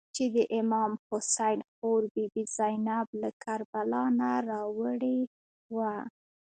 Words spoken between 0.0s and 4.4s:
چې د امام حسین خور بي بي زینب له کربلا نه